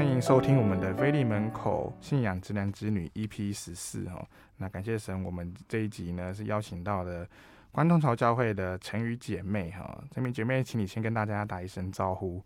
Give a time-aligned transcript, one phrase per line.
[0.00, 4.26] 欢迎收听我们的菲利门口信仰直男之女 EP 十四哈。
[4.56, 7.26] 那感谢神，我们这一集呢是邀请到了
[7.70, 10.02] 关东潮教会的陈宇姐妹哈。
[10.10, 12.42] 这名姐妹，请你先跟大家打一声招呼。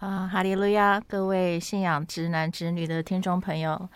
[0.00, 1.00] 啊，哈利路亚！
[1.08, 3.88] 各位信仰直男直女的听众朋友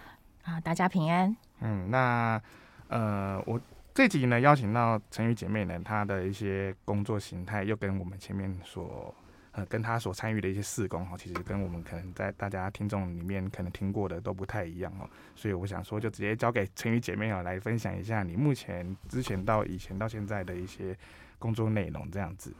[0.44, 1.36] 啊，大家平安。
[1.60, 2.40] 嗯，那
[2.88, 3.60] 呃，我
[3.92, 9.14] 这集呢邀请到陈宇姐妹呢，她的一些工作形态又跟我们前面所。
[9.56, 20.96] 呃，跟他所参与的一些事工哈，其实跟我们可能在大家听众里面可能听过的都不太一样哦，所以我想说，就直接交给陈宇姐妹哦来分享一下你目前之前到以前到现在的一些
[21.38, 22.52] 工作内容这样子。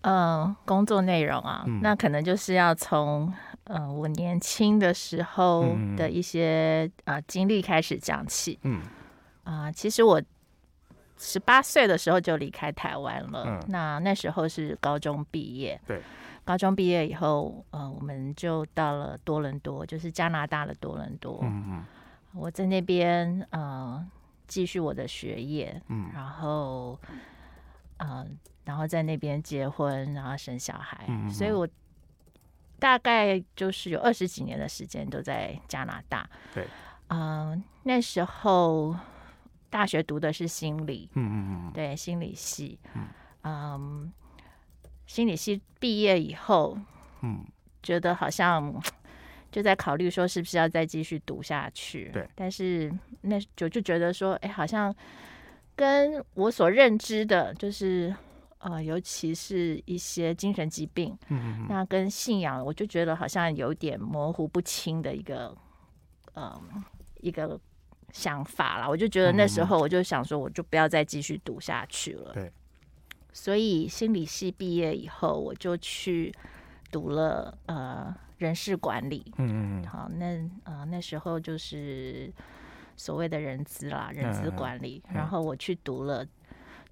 [0.00, 3.30] 嗯，工作内容啊，嗯、那可能就是要从
[3.64, 8.58] 呃我年轻的时候的一些啊、嗯呃、经历开始讲起。
[8.62, 8.80] 嗯，
[9.44, 10.22] 啊、呃，其实我。
[11.22, 13.44] 十八岁的时候就离开台湾了。
[13.46, 15.78] 嗯，那那时候是高中毕业。
[15.86, 16.00] 对，
[16.46, 21.40] 高中毕业以后，呃，我们就到了多伦多，就是加拿大的多伦多。
[21.42, 21.84] 嗯嗯，
[22.32, 24.02] 我在那边呃
[24.46, 25.78] 继续我的学业。
[25.88, 26.98] 嗯，然后
[27.98, 28.26] 呃，
[28.64, 31.04] 然后在那边结婚，然后生小孩。
[31.06, 31.68] 嗯嗯，所以我
[32.78, 36.26] 大概就是有二十几年的时间都在加拿大。
[36.54, 36.66] 对，
[37.08, 38.96] 嗯、呃，那时候。
[39.70, 41.36] 大学读的是心理，嗯嗯
[41.68, 43.06] 嗯，对，心理系，嗯，
[43.44, 44.12] 嗯，
[45.06, 46.76] 心理系毕业以后，
[47.22, 47.46] 嗯，
[47.80, 48.74] 觉得好像
[49.52, 54.92] 就在考虑说是不是要再继续读下去，对，但是那就就觉得说，哎，好像
[55.76, 58.12] 跟我所认知的，就是
[58.58, 65.56] 呃，尤其是一些精神疾病，嗯嗯，那跟信仰，我就觉得好像有点模糊不清的一个，
[66.34, 66.60] 嗯，
[67.20, 67.58] 一个。
[68.12, 72.32] 想法啦，我就觉得那时候我就想说，我就不要再继续读下去了。
[72.32, 72.52] 对，
[73.32, 76.34] 所以心理系毕业以后，我就去
[76.90, 79.32] 读了呃人事管理。
[79.38, 80.26] 嗯嗯好，那
[80.64, 82.32] 呃那时候就是
[82.96, 85.02] 所谓的人资啦，人资管理。
[85.12, 86.26] 然后我去读了，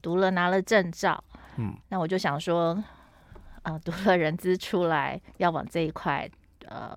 [0.00, 1.22] 读了拿了证照。
[1.56, 2.72] 嗯，那我就想说，
[3.62, 6.30] 啊、呃，读了人资出来，要往这一块
[6.66, 6.96] 呃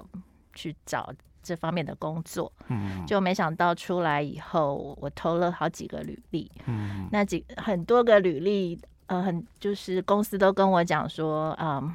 [0.54, 1.12] 去找。
[1.44, 11.94] 这方面的工作，嗯，就没想到出来以后，我投了好几个履历，嗯，那几很多个履历，呃，很就是公司都跟我讲说，嗯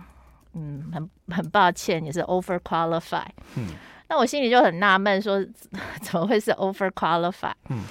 [0.55, 3.69] 嗯，很很抱歉，你是 over qualified，嗯，
[4.09, 5.45] 那我心里就很纳闷，说
[6.03, 7.55] 怎么会是 over qualified？
[7.69, 7.85] 嗯，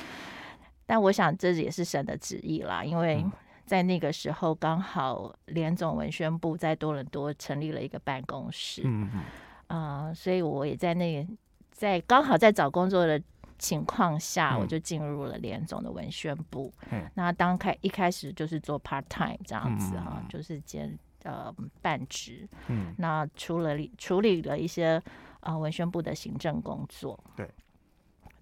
[0.85, 3.25] 但我想这也是神的旨意啦，因为
[3.65, 9.21] 在那个时候刚好联总文宣部在多伦多成立了一个办公室，嗯嗯，
[9.67, 11.33] 啊、呃，所以我也在那个。
[11.75, 13.21] 在刚好在找工作的
[13.59, 16.73] 情况下，嗯、我就进入了联总的文宣部。
[16.89, 22.47] 嗯，那当开一开始就是做 part time 这样子哈，嗯、就是兼呃半职。
[22.67, 25.01] 嗯，那处理处理了一些
[25.41, 27.21] 呃文宣部的行政工作。
[27.35, 27.49] 对，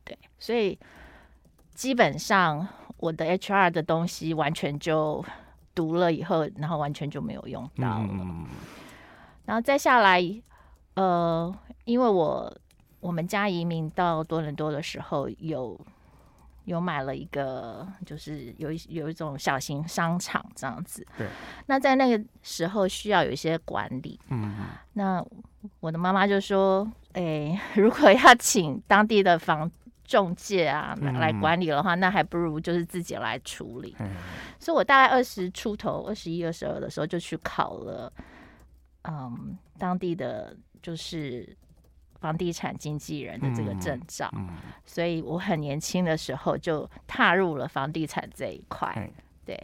[0.06, 0.78] 对，所以
[1.74, 2.68] 基本上
[2.98, 5.26] 我的 HR 的东西完全就
[5.74, 8.10] 读了以后，然后完全就没有用到了。
[8.12, 8.46] 嗯、
[9.46, 10.22] 然后再下来，
[10.94, 11.52] 呃，
[11.86, 12.56] 因为我。
[13.04, 15.80] 我们家移民到多伦多的时候有，有
[16.64, 21.06] 有买了一个，就是有一有一种小型商场这样子。
[21.18, 21.28] 对。
[21.66, 24.18] 那在那个时候需要有一些管理。
[24.30, 24.66] 嗯哼。
[24.94, 25.26] 那
[25.82, 29.70] 我的妈妈就说：“哎， 如果要请当地的房
[30.06, 33.94] 中介啊来管理的话，嗯、那还不如就是自己来处理。
[34.00, 34.12] 嗯。
[34.58, 38.14] 所以我大概二十出头，二十一、二十二的时候就去考了，
[39.02, 41.54] 嗯，当地的就是。
[42.24, 48.94] 房地产经纪人的这个证照，嗯嗯、所以我很年轻的时候就踏入了房地产这一块。
[48.96, 49.12] 嗯、
[49.44, 49.62] 对，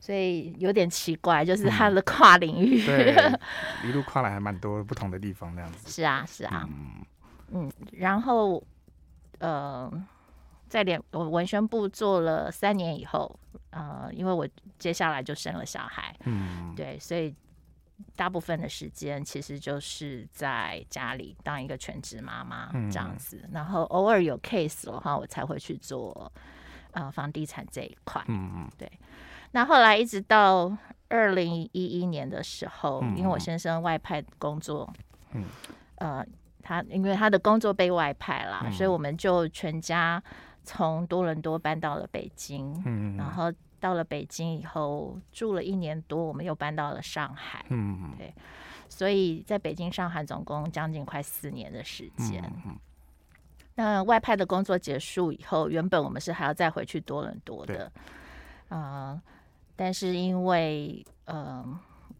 [0.00, 3.38] 所以有点奇怪，就是他的跨领域，嗯、
[3.84, 5.88] 一路跨来还蛮多不同的地方，这样子。
[5.88, 7.06] 是啊，是啊，嗯，
[7.52, 8.60] 嗯，然后
[9.38, 9.88] 呃，
[10.66, 13.38] 在联我文宣部做了三年以后，
[13.70, 14.48] 呃，因为我
[14.80, 17.32] 接下来就生了小孩，嗯，对，所以。
[18.16, 26.30] 大部分的时间其实就是在家里当一个全职妈妈这样子，嗯、然后偶尔有 case 的话，我才会去做
[26.92, 28.22] 呃房地产这一块。
[28.28, 28.90] 嗯嗯，对。
[29.52, 30.76] 那后来一直到
[31.08, 34.92] 二零一一年的时候，嗯、因为我先生外派工作，
[35.32, 35.44] 嗯，
[35.96, 36.24] 呃，
[36.62, 40.22] 他因为他的工作被外派了，嗯、所以我们就全家
[40.62, 42.82] 从多伦多搬到了北京。
[42.84, 43.52] 嗯，然后。
[43.80, 47.64] 到了北京以后住了一年多，我们又搬到了上海。
[47.70, 48.32] 嗯，对，
[48.88, 52.42] 所以在北京、上海总共将近快四年的时间。
[52.66, 52.78] 嗯，
[53.74, 57.84] 那外派的工作结束以后，原本我们是还要再回去多伦多的。
[57.84, 57.90] 啊
[58.68, 59.22] 对、呃，
[59.74, 61.64] 但是因为呃，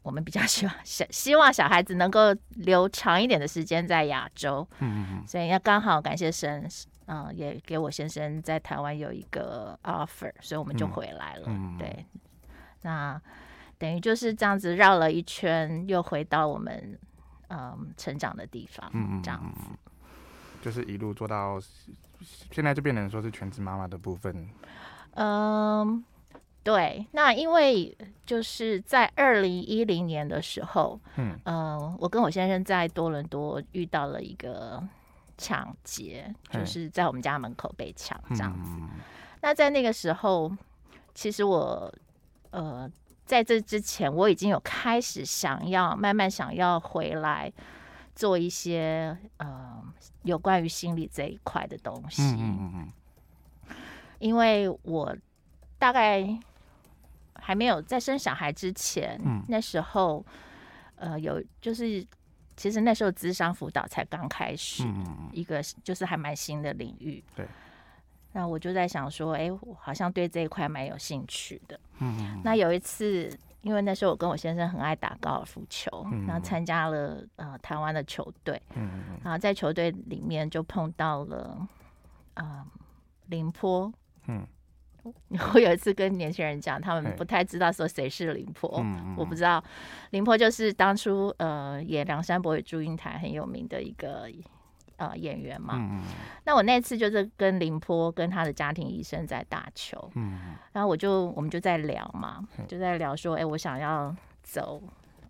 [0.03, 6.67] 我们比较希望小希望小孩子能够留长一点的时间在亚洲，嗯嗯，所以要刚好感谢神，
[7.11, 11.45] 嗯、呃，也给我先生在台湾有一个 offer，所以我们就回来了。
[11.49, 12.07] 嗯、对，
[12.83, 13.21] 那
[13.77, 16.99] 等于就是这样子绕了一圈，又回到我们
[17.49, 19.71] 嗯、呃、成长的地方，嗯这样子，
[20.63, 21.59] 就是一路做到
[22.51, 24.49] 现在，就变成说是全职妈妈的部分。
[25.15, 26.05] 嗯。
[26.63, 27.97] 对，那因为
[28.27, 34.87] 就是在二零一零年的时候，嗯、呃，我跟我先生在多伦多遇到了一个
[35.41, 38.71] 抢劫，就是在我们家门口被抢这样子。
[38.79, 38.91] 嗯、
[39.41, 40.53] 那在那个时候，
[41.15, 41.93] 其实我
[42.51, 42.91] 呃
[43.25, 47.51] 在这之前，我已经有开始想要慢慢想要回来
[48.15, 49.83] 做一些呃
[50.25, 53.75] 有关于心理这一块的东西，嗯嗯嗯，
[54.19, 55.17] 因为我
[55.79, 56.39] 大概。
[57.43, 60.25] 还没有在生小孩之前，嗯、那时候，
[60.97, 62.07] 呃，有就是，
[62.61, 64.85] 其实那时候智商辅导才刚开始，
[65.33, 67.25] 一个就是还蛮新的领域。
[67.35, 67.47] 对。
[68.33, 71.81] 那我就在想说，哎，我好像对这一块蛮有兴趣的。
[72.01, 72.39] 嗯。
[72.45, 81.67] 那有一次，因为那时候我跟我先生很爱打高尔夫球，嗯、然后参加了呃台湾的球队，嗯，然后在球队里面就碰到了
[82.35, 82.67] 啊、呃、
[83.29, 83.91] 林坡，
[84.27, 84.47] 嗯。
[85.55, 89.63] 我有一次跟年轻人讲，他们不太知道说谁是林波，嗯、我不知道。
[90.11, 94.29] 林波就是当初呃演《梁山伯与祝英台》很有名的一个
[94.97, 95.75] 呃演员嘛。
[95.77, 96.03] 嗯、
[96.45, 104.83] 那我那次就是跟林波跟他的家庭医生在打球，嗯、然后我就我们就在聊嘛，就在聊说，哎、欸，我想要走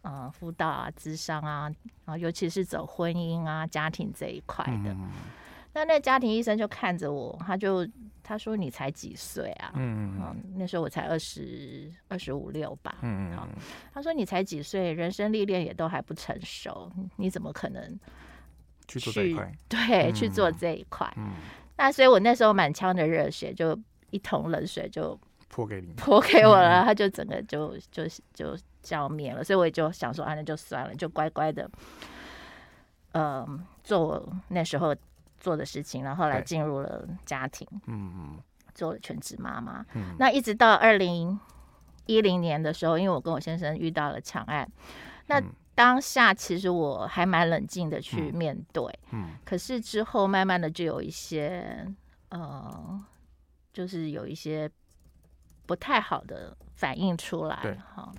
[0.02, 1.70] 呃辅导啊、智商啊，
[2.05, 4.96] 然后尤其是走婚姻啊、家庭这一块的。
[5.70, 7.87] 嗯、那那家庭医生就看着我，他就。
[8.22, 9.72] 他说：“你才几岁啊？
[9.75, 12.99] 嗯，嗯，那时候我才二十二十五六吧。
[13.02, 13.49] 嗯，好，
[13.93, 17.82] 他说你才几岁，人生历练也都还不成熟，你怎么可能
[18.87, 19.52] 去，去做这一块？
[19.69, 21.12] 对，嗯、去做这一块。
[21.17, 21.32] 嗯，
[21.76, 23.76] 那所以我那时候满腔的热血就
[24.11, 25.19] 一桶冷水就
[25.49, 29.43] 泼给你，泼给我了，嗯、他就整个就就就浇灭了。
[29.43, 31.69] 所以我也就想说，啊，那就算了，就乖乖的，
[33.11, 34.94] 嗯、呃，做那时候。”
[35.40, 38.38] 做的事情，然后来进入了家庭，嗯嗯，
[38.75, 39.84] 做了全职妈妈。
[39.94, 41.40] 嗯，那一直到二零
[42.06, 44.70] 一零年的时候，因为我跟我先生遇到了抢案，
[45.26, 45.42] 那
[45.75, 51.87] 当下其实我还蛮冷静的去面对，嗯，可是之后慢慢的就有一些，
[52.28, 53.02] 呃，
[53.72, 54.70] 就是有一些
[55.66, 58.12] 不太好的反应出来，对，好，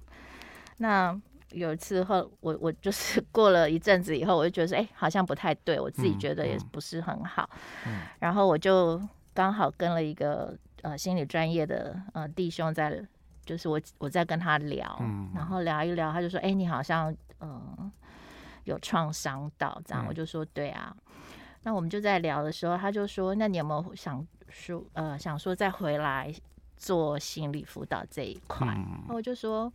[0.77, 1.21] 那。
[1.51, 7.49] 有一次后，我我就是 过了一阵子以后，我就觉得说，哎、欸，好像不太对，我自己觉得也不是很好。
[7.85, 9.01] 嗯嗯、然后我就
[9.33, 13.03] 刚好跟了一个呃心理专业的呃弟兄在，
[13.45, 17.91] 就是我我在跟他聊，嗯、然后聊一聊，他就说，哎、欸，你好像嗯、呃、
[18.63, 20.95] 有创伤到这样，嗯、我就说对啊。
[21.63, 26.33] 那我们就在聊的时候，他就说，那你有没有想说呃想说再回来
[26.77, 28.67] 做心理辅导这一块？
[28.67, 29.71] 嗯、我就说。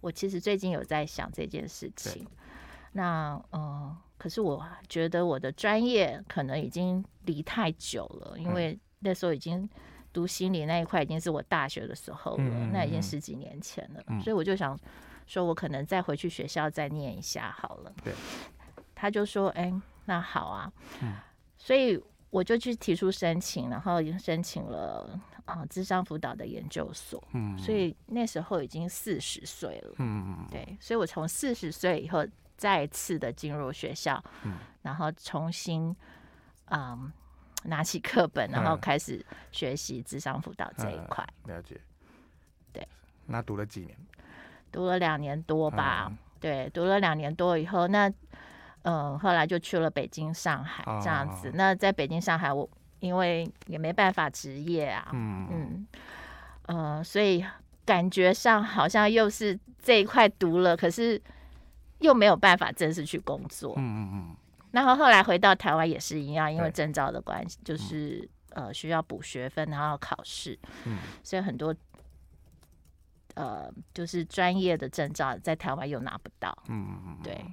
[0.00, 2.26] 我其实最近有在想这件事情，
[2.92, 9.68] 那嗯、呃，可是我觉得我的专业可能已经离太久了，因为那时候已经
[10.12, 14.78] 读心理那一块已经是我大学的时候了，嗯、那已经十几年前了，嗯、所以我就想
[15.26, 17.92] 说，我可能再回去学校再念一下好了。
[18.02, 18.14] 对，
[18.94, 19.72] 他就说，哎，
[20.06, 21.14] 那好啊，嗯、
[21.58, 25.18] 所以我就去提出申请，然后申请了。
[25.48, 32.22] 啊，智商辅导的研究所，嗯，所以那时候已经四十岁了，嗯，对，所以我从四十岁以后
[32.58, 35.96] 再次的进入学校，嗯，然后重新，
[36.66, 37.10] 嗯，
[37.64, 41.80] 拿起课本，然后开始学习智商辅导这一块，了解，
[42.70, 42.86] 对，
[43.24, 43.96] 那读了几年？
[44.70, 48.12] 读了两年多吧，对，读了两年多以后，那，
[48.88, 51.50] 嗯，后来就去了北京、上海这样子。
[51.54, 52.68] 那在北京、上海，我。
[53.00, 55.86] 因为也没办法职业啊，嗯嗯，
[56.66, 57.44] 呃，所以
[57.84, 61.22] 感觉上好像又是这一块读了，可是
[62.00, 64.36] 又没有办法正式去工作，嗯嗯嗯。
[64.72, 71.72] 然后后来回到台湾也是一样，因为证照的关系，就是呃需要补学分，然后考试，嗯，所以很多
[73.34, 77.44] 呃就是专业的证照在台湾又拿不到，嗯嗯嗯，对，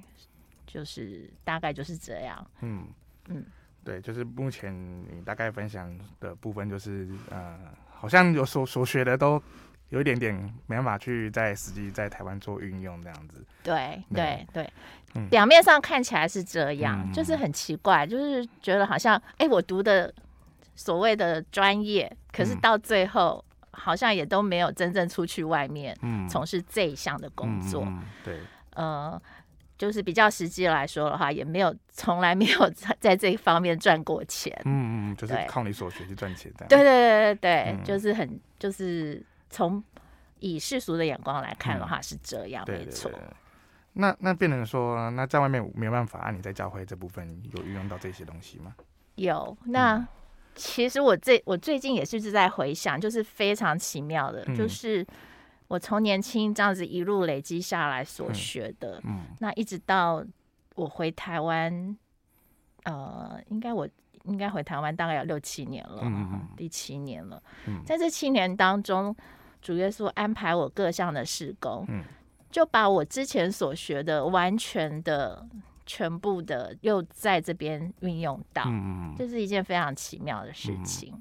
[0.76, 2.86] 就是大概就是这样，嗯
[3.28, 3.42] 嗯。
[3.82, 4.70] 对，就是目前
[5.10, 7.56] 你大概分享的部分，就是呃，
[7.88, 9.42] 好像有所所学的都
[9.88, 10.34] 有一点点
[10.66, 13.42] 没办法去在实际在台湾做运用这样子。
[13.62, 14.70] 对对对，
[15.14, 20.12] 嗯、 表面上看起来是这样，嗯、就是很奇怪，就是觉得好像哎，我读的
[20.74, 25.96] 所谓的专业，可是到最后好像也都没有真正出去外面
[26.28, 27.84] 从事这一项的工作。
[27.84, 28.40] 嗯嗯嗯、对。
[28.74, 29.22] 呃，
[29.78, 34.52] 就是比较实际来说的话，也没有 从来没有在在这一方面赚过钱。
[34.64, 36.66] 嗯嗯，就是靠你所学去赚钱的。
[36.66, 39.82] 对对对对对，嗯、就是很就是从
[40.40, 43.10] 以世俗的眼光来看的话是这样，嗯、没错。
[43.98, 48.74] 那那变成说，那在外面没有办法，按你在教会这部分有运用到这些东西吗？
[49.14, 49.56] 有。
[49.64, 50.06] 那、嗯、
[50.54, 55.06] 其实我最我最近也是在回想，就是非常奇妙的，嗯、就是
[55.68, 60.24] 我从年轻这样子一路累积下来所学的，嗯，嗯那一直到
[60.74, 61.96] 我回台湾，
[62.84, 63.88] 呃，应该我
[64.24, 67.42] 应该回台湾大概有六七年了，嗯嗯第七年了。
[67.66, 69.14] 嗯、在这七年当中，
[69.60, 72.04] 主耶稣安排我各项的施工，嗯。
[72.48, 75.46] 就把我之前所学的完全的
[75.84, 81.12] 全部的又在这边运用到，嗯，这是一件非常奇妙的事情。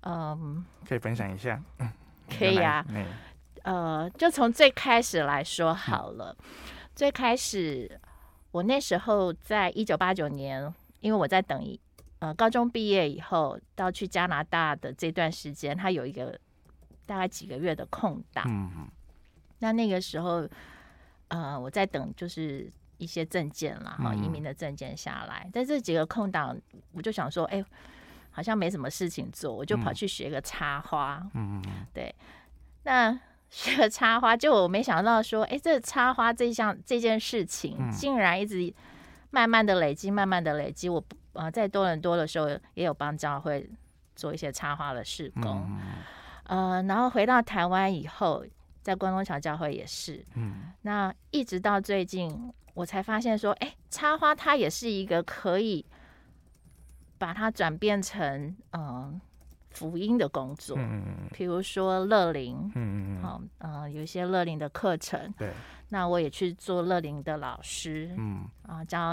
[0.00, 1.62] 嗯，可以分享一下，
[2.36, 2.84] 可以啊。
[3.62, 6.36] 呃，就从最开始来说好了。
[6.94, 8.00] 最开始，
[8.50, 11.78] 我那时候在一九八九年，因为我在等一
[12.18, 16.38] 呃高中毕业以后到去加拿大的这段时间，它有一个
[17.06, 18.44] 大概几个月的空档。
[18.48, 18.88] 嗯。
[19.60, 20.48] 那那个时候，
[21.28, 25.48] 呃，我在等就是一些证件啦，哈，移民的证件下来。
[25.52, 26.58] 在这几个空档，
[26.92, 27.62] 我就想说，哎，
[28.30, 31.22] 好像没什么事情做，我就跑去学个插花。
[31.34, 32.14] 嗯嗯，对。
[32.84, 33.18] 那
[33.50, 38.72] 学个插花，就我没想到说，哎，这插花这项这件事情，竟然一直
[39.30, 40.88] 慢慢的累积，慢慢的累积。
[40.88, 41.04] 我
[41.34, 43.68] 呃在多伦多的时候，也有帮教会
[44.16, 45.78] 做一些插花的事工。
[46.44, 48.44] 呃，然后回到台湾以后。
[48.82, 55.84] 在关东桥教会也是，嗯，那一直到最近，我才发现说，哎、欸，插花它也是一个可以
[57.18, 59.20] 把它转变成嗯、呃、
[59.80, 65.52] 福音的工作，嗯嗯，比如说乐龄，嗯嗯好，呃，有一些乐龄的课程，对，
[65.88, 69.12] 那我也去做乐龄的老师，嗯，啊，教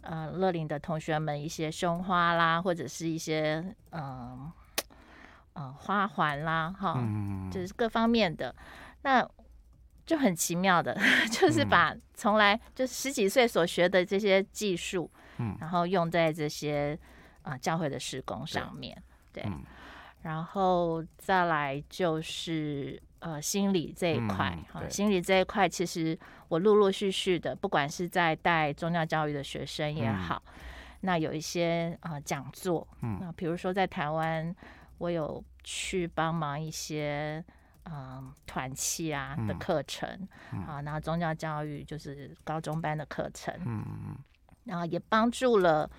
[0.00, 4.02] 呃乐龄的同学们一些胸花啦，或者是一些嗯。
[4.02, 4.52] 呃
[5.52, 8.54] 呃，花环啦，哈，嗯、就是各方面的，
[9.02, 9.28] 那
[10.06, 10.96] 就很奇妙的，
[11.32, 16.96] 就是把从来就十几岁所学的这些技术，嗯，然后用在这些
[17.42, 18.96] 啊、呃、教会的施工上面，
[19.32, 19.62] 对，嗯、
[20.22, 26.18] 然后再来就是呃心理这一块，哈、嗯，心理这一块其实
[26.48, 30.52] 我陆陆续续的，不管是在带宗教教育的学生也好，嗯、
[31.00, 34.54] 那有一些啊、呃、讲座，嗯，那比如说在台湾。
[35.00, 37.42] 我有去帮忙一些
[37.84, 40.06] 嗯团契啊的课程、
[40.66, 44.16] 啊，然后宗教教育就是高中班的课程，嗯嗯，
[44.64, 45.90] 然后也帮助了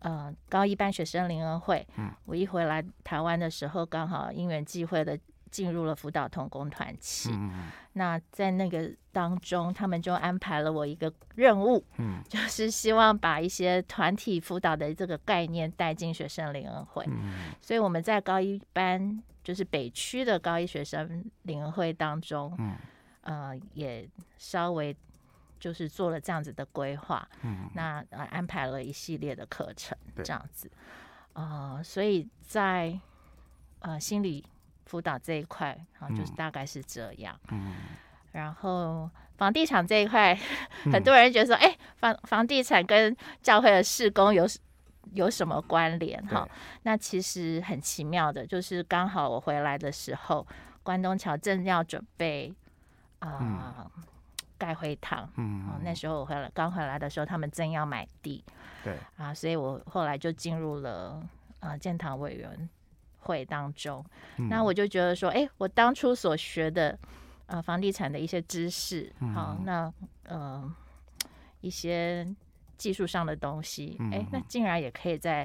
[0.00, 1.86] 呃高一班学生灵恩会。
[1.96, 5.18] 嗯，我一回来台湾的时候，刚好因缘际会的。
[5.50, 17.02] 进入了辅导童工团契，嗯、那在那个当中，他们就安排了我一个任务，嗯、 就是希望把一些团体辅导的这个概念带进学生灵恩会。
[17.08, 22.76] 嗯、所以我们在高一班，就是北区的高一学生灵恩会当中，嗯、
[23.22, 24.94] 呃，也稍微
[25.58, 30.70] 就是做了这样子的规划，嗯、那安排了一系列的课程，这样子，
[31.32, 32.98] 啊所以在
[33.80, 34.44] 呃心理。
[34.88, 37.38] 辅导这一块，啊，就是大概是这样。
[37.50, 37.74] 嗯，
[38.32, 40.32] 然后房地产这一块，
[40.86, 44.46] 嗯、很多人觉得说，哎、欸，房房地产跟教会的施工有
[45.12, 46.26] 有什么关联？
[46.28, 46.48] 哈，
[46.84, 50.46] 那其实很奇妙的，就是刚好我回来的时候，
[50.82, 52.50] 关东桥正要准备
[53.18, 54.02] 啊、呃嗯、
[54.58, 55.30] 盖会堂。
[55.36, 58.44] 嗯，那时候我回来刚回来的时候，他们正要买地。
[58.84, 58.96] 对。
[59.16, 61.22] 啊，所以我后来就进入了
[61.60, 62.68] 啊、呃、建堂委员
[63.20, 64.04] 会当中，
[64.48, 66.98] 那我就觉得说，哎、欸，我当初所学的
[67.46, 69.92] 呃房地产的一些知识，好，那
[70.24, 70.74] 呃
[71.60, 72.26] 一些
[72.76, 75.42] 技术上的东西，哎、欸，那竟然也可以在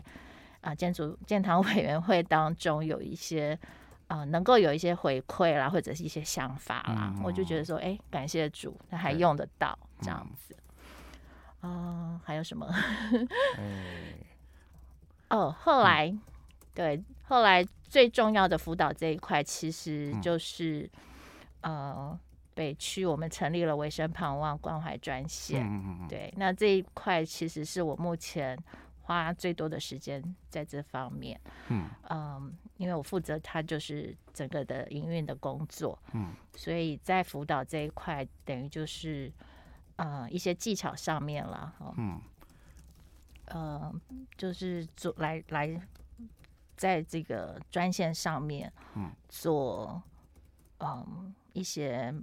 [0.62, 3.58] 啊、呃、建筑建堂委员会当中有一些
[4.14, 10.56] 啊、呃、能够有一些回馈啦，或者是一些想法啦，我就觉得说，哎、欸，感谢主，那还用得到这样子。
[11.62, 12.68] 嗯、呃，还有什么？
[15.30, 16.16] 哦，后来。
[16.76, 20.90] 对，后来最重要的辅导这一块，其实就是、
[21.62, 22.20] 嗯、呃
[22.56, 25.64] 北区我们成立了维生盼望关怀专线。
[25.64, 28.58] 嗯嗯、对，那这一块其实是我目前
[29.04, 31.40] 花最多的时间在这方面。
[31.68, 32.42] 嗯，呃、
[32.78, 35.98] 因为我负责他就是整个的营运的工作。
[36.14, 39.32] 嗯，所以在辅导这一块，等于就是
[39.96, 41.76] 呃一些技巧上面了。
[41.98, 42.22] 嗯，
[43.46, 43.94] 呃，
[44.38, 45.80] 就是做来来。
[46.76, 50.02] 在这个专线上面，嗯做
[50.80, 52.14] 嗯一些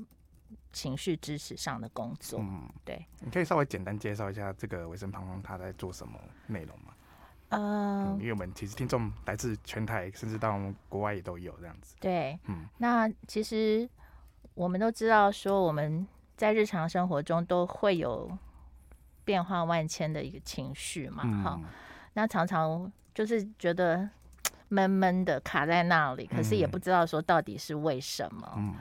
[0.73, 2.41] 情绪支持上的工作。
[2.43, 6.93] 嗯，对，你可以稍微简单介绍一下这个微声旁风他在做什么内容吗？
[7.51, 11.95] 呃、嗯，因为我们其实听众来自全台，甚至到国外也都有这样子。
[12.01, 13.89] 对，嗯，那其实
[14.55, 18.31] 我们都知道，说我们在日常生活中都会有
[19.25, 21.65] 变化万千的一个情绪嘛，哈、嗯，
[22.15, 24.09] 那常常就是觉得
[24.69, 28.55] 闷闷的卡在那里，可是也不知道说到底是为什么。
[28.57, 28.75] 嗯，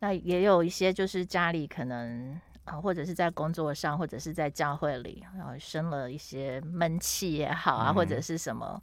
[0.00, 2.40] 那也有一些就是家里可能。
[2.64, 8.80] 啊，或者是在工作上，或者是在教会里，然后生了一些闷气也好啊，嗯、或者是什么，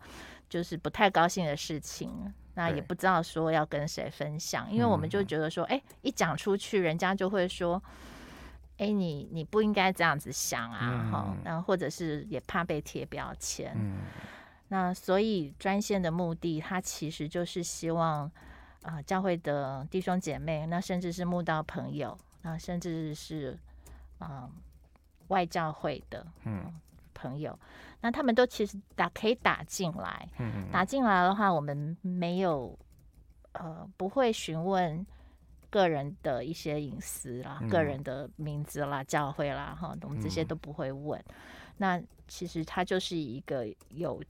[0.50, 2.12] 就是不太高兴的事情，
[2.56, 7.82] 那也不知道说要跟谁分享，因为我们就觉得说，哎、欸，一讲出去，人家就会说，
[8.80, 14.00] 哎、欸，你你不应该这样子想啊，哈、嗯，然后或者是也怕被贴标签，嗯、
[14.68, 18.30] 那所以专线的目的，它其实就是希望
[18.82, 23.58] 啊、呃，教会的弟兄姐妹，那甚至是慕道朋友，那甚至是。
[24.20, 24.52] 嗯，
[25.28, 26.74] 外教会的嗯。
[27.22, 27.60] 朋友，
[28.00, 32.80] 那他们都其实打可以打进来，嗯，打进来的话，我们没有
[33.52, 35.06] 呃不会询问
[35.70, 41.22] 个人的一些隐私啦，个人的名字啦，教会啦哈，我们这些都不会问。
[41.76, 44.24] 那其实他就是一个有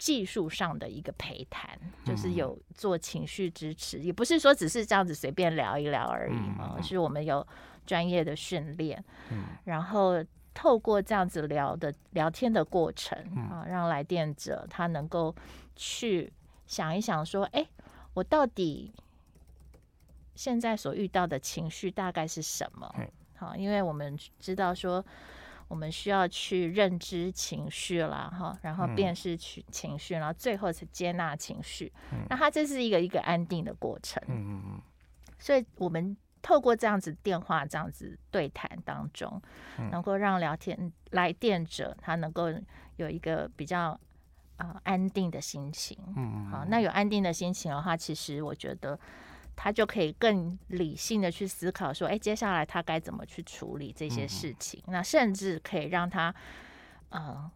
[0.00, 7.46] 技术上的一个陪谈，就是有做情绪支持，也不是说只是这样子随便聊一聊而已嘛，而是我们有。
[7.86, 9.02] 专业的训练，
[9.32, 15.34] 嗯，然后透过这样子聊的聊天的过程啊，让来电者他能够
[15.74, 16.32] 去
[16.66, 17.66] 想一想，说，哎，
[18.14, 18.92] 我到底
[20.36, 22.94] 现在所遇到的情绪大概是什么？
[23.34, 25.04] 好，因为我们知道说，
[25.70, 31.90] 我们需要去认知情绪啦，哈，然后辨识情情绪，然后最后是接纳情绪。
[32.28, 34.22] 那它这是一个一个安定的过程。
[34.26, 34.82] 嗯嗯嗯，
[35.38, 36.14] 所以我们。
[36.42, 39.42] 透过这样子电话这样子对谈当中，
[39.92, 42.46] 能够让聊天来电者他能够
[42.96, 43.90] 有一个比较
[44.56, 45.98] 啊、呃、安定的心情。
[46.16, 48.98] 嗯，好，那有安定的心情的话，其实我觉得
[49.62, 54.82] 他就可以更理性的去思考说，哎，接下来他该怎么去处理这些事情？
[54.86, 56.34] 那甚至可以让他
[57.10, 57.50] 呃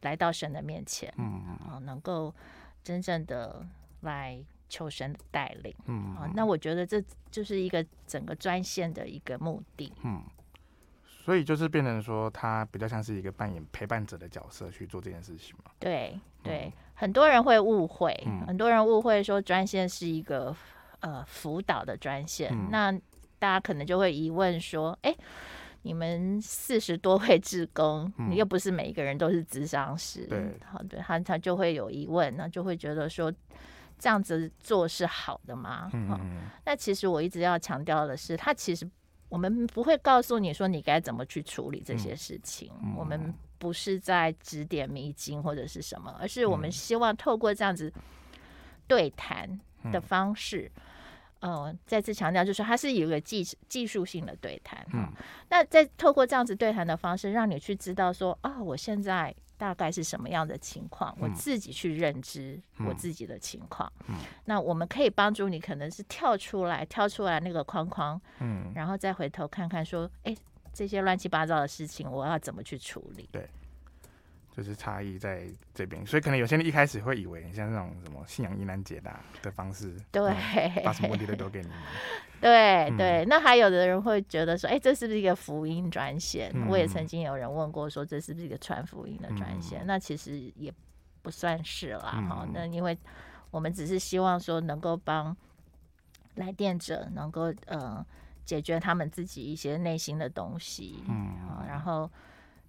[0.00, 2.34] 来到神的面前，嗯嗯，能够
[2.82, 3.64] 真正的
[4.00, 4.44] 来。
[4.70, 10.22] 求神的带领，嗯啊，那我觉得这就是一个整个专线的一个目的，嗯，
[11.06, 15.70] 所以就是变成说，他比较像是一个扮演陪伴者的角色去做这件事情嘛。
[15.78, 20.54] 对对，嗯、很多人会误会，嗯、很多人误会说专线是一个
[21.00, 22.92] 呃辅导的专线，嗯、那
[23.38, 25.14] 大家可能就会疑问说，哎，
[25.82, 33.32] 你们四十多位志工，嗯、你又不是每一个人都是咨商师，对，好，对他他就会有疑问，那就会觉得说。
[34.00, 35.90] 这样子做是好的吗？
[35.92, 38.88] 嗯，嗯，那其实我一直要强调的是，他其实
[39.28, 42.70] 我们不会告诉你说你该怎么去处理这些事情。
[42.80, 47.92] 嗯，我们不是在指点迷津或者是什么，而是我们希望透过这样子
[48.86, 49.58] 对谈
[49.90, 50.82] 的方式，嗯，
[51.40, 54.84] 呃，再次强调就是它是有一个技技术性的对谈。
[54.92, 55.08] 嗯，
[55.50, 59.34] 那在透过这样子对谈的方式，让你去知道说啊，我现在。
[59.58, 61.12] 大概是什么样的情况？
[61.20, 63.92] 我自己去认知我自己的情况。
[64.06, 70.32] 嗯，那我们可以帮助你，可能是跳出来，跳出来那个框框，嗯，然后再回头看看，说，哎，
[70.72, 73.28] 这些乱七八糟的事情，我要怎么去处理？
[73.32, 73.50] 对。
[74.58, 81.76] 就是差异在这边，所以可能有些人一开始会以为你像那种什么信仰疑难解答的方式，对，嗯、把什么问题都丢给你们。
[82.42, 86.50] 对对，那还有的人会觉得说，哎、欸，这是不是一个福音专线？
[86.56, 89.84] 嗯、我也曾经有人问过说，这是不是一个传福音的专线？
[89.84, 90.74] 嗯、那其实也
[91.22, 92.50] 不算是啦，哈、嗯。
[92.52, 92.98] 那因为
[93.52, 95.36] 我们只是希望说，能够帮
[96.34, 98.04] 来电者能够呃
[98.44, 102.10] 解决他们自己一些内心的东西，嗯，然后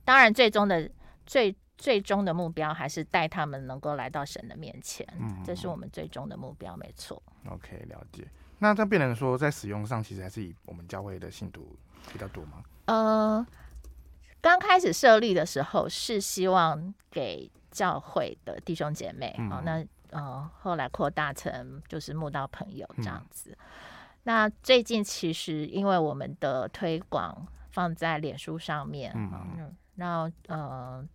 [0.05, 0.87] 当然最终的
[1.25, 1.55] 最。
[1.79, 7.23] 最终的目标还是带他们能够来到神的面前，嗯，这是我们最终的目标，没错。
[7.49, 8.27] OK，了解。
[8.59, 11.73] 那这变成说，在使用上，其实还是以我们教会的信徒
[12.11, 12.61] 比较多吗？
[12.87, 13.47] 呃，
[14.41, 23.51] 刚开始设立的时候是希望给教会的弟兄姐妹，嗯、哦，那呃，后来扩大成就是慕道朋友这样子。
[23.51, 23.65] 嗯、
[24.23, 31.07] 那最近其实因为我们的推广放在脸书上面，嗯，嗯然后呃。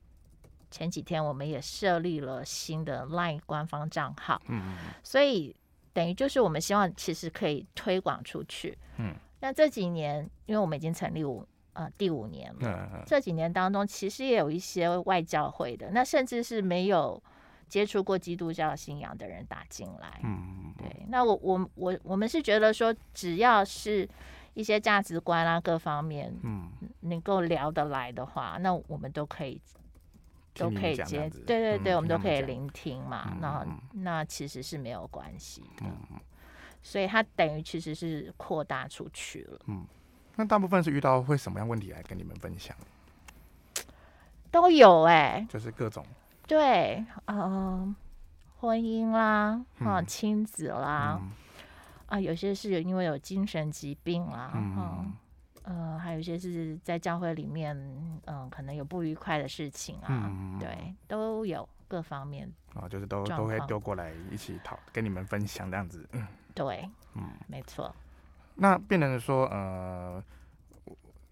[0.75, 5.55] 前几天我们也设立了新的 LINE 官方账号，嗯，所以
[5.93, 9.15] 等于就是我们希望其实可以推广出去，嗯。
[9.39, 17.23] 那这几年，因为我们已经成立五呃第五年了，嗯嗯，这几年当中其实也有一些外教会的，那甚至是没有
[17.69, 21.07] 接触过基督教信仰的人打进来，嗯，对。
[21.09, 24.09] 那我我我我们是觉得说，只要是
[24.55, 26.69] 一些价值观啊各方面，嗯，
[27.03, 29.61] 能够聊得来的话，那我们都可以
[30.55, 33.31] 都可以接，对对对，嗯、我们都可以聆听嘛。
[33.33, 36.21] 嗯、那那其实是没有关系的，嗯、
[36.83, 39.61] 所以它等于其实是扩大出去了。
[39.67, 39.85] 嗯，
[40.37, 42.77] 那大部分是遇到会什么样问题来跟你们分享？
[44.51, 46.05] 都有哎、欸，就是各种
[46.47, 47.95] 对，嗯、呃，
[48.61, 51.19] 婚姻啦，啊，亲子啦。
[51.21, 51.31] 嗯
[52.07, 55.11] 啊，有些是因为有精神疾病啦，嗯，
[55.65, 57.77] 呃，还有一些是在教会里面，
[58.27, 67.95] 嗯，可能有不愉快的事情啊，嗯、对，都有各方面啊，就是都都会丢过来一起讨，跟你们分享这样子，嗯，对，嗯，没错。
[68.55, 70.23] 那变成说，呃，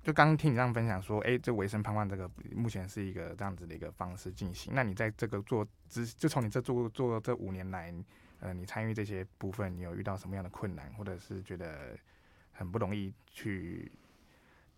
[0.02, 4.74] 就刚刚听你这样分享说，哎、欸，这维生盼望这个目前是一个这样子的一个方式进行。
[4.74, 7.94] 那你在这个做之，就从你这做做这五年来。
[8.44, 11.96] 呃，你参与这些部分，你有遇到什么样的困难，或者是觉得
[12.50, 13.92] 很不容易去